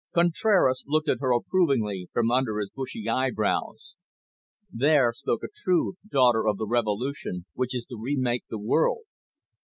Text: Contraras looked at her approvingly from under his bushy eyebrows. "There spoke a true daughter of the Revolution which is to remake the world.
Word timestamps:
Contraras 0.15 0.81
looked 0.87 1.07
at 1.07 1.19
her 1.19 1.31
approvingly 1.31 2.09
from 2.11 2.31
under 2.31 2.57
his 2.57 2.71
bushy 2.71 3.07
eyebrows. 3.07 3.93
"There 4.73 5.13
spoke 5.13 5.43
a 5.43 5.47
true 5.63 5.93
daughter 6.09 6.47
of 6.47 6.57
the 6.57 6.65
Revolution 6.65 7.45
which 7.53 7.75
is 7.75 7.85
to 7.85 8.01
remake 8.01 8.45
the 8.49 8.57
world. 8.57 9.03